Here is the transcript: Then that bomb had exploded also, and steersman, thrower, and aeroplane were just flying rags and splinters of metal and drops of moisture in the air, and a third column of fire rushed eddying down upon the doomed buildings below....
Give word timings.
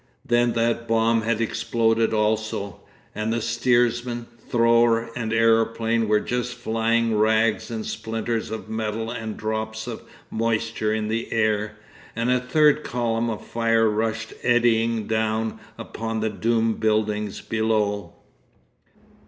Then 0.25 0.53
that 0.53 0.87
bomb 0.87 1.21
had 1.21 1.39
exploded 1.39 2.11
also, 2.11 2.79
and 3.13 3.31
steersman, 3.43 4.25
thrower, 4.49 5.11
and 5.15 5.31
aeroplane 5.31 6.07
were 6.07 6.19
just 6.19 6.55
flying 6.55 7.15
rags 7.15 7.69
and 7.69 7.85
splinters 7.85 8.49
of 8.49 8.67
metal 8.67 9.11
and 9.11 9.37
drops 9.37 9.85
of 9.85 10.01
moisture 10.31 10.91
in 10.91 11.07
the 11.07 11.31
air, 11.31 11.77
and 12.15 12.31
a 12.31 12.39
third 12.39 12.83
column 12.83 13.29
of 13.29 13.45
fire 13.45 13.87
rushed 13.87 14.33
eddying 14.41 15.05
down 15.05 15.59
upon 15.77 16.19
the 16.19 16.29
doomed 16.31 16.79
buildings 16.79 17.39
below.... 17.39 18.13